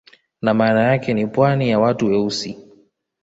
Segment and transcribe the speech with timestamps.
[0.41, 2.57] Na maana yake ni pwani ya watu weusi